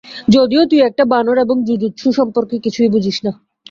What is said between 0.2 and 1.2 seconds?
যদিও তুই একটা